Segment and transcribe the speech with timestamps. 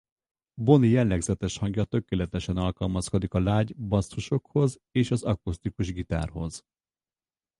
[0.59, 6.63] Bonnie jellegzetes hangja tökéletesen alkalmazkodik a lágy basszusokhoz és az akusztikus gitárhoz.